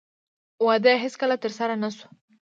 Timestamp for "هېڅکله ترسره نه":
1.03-1.89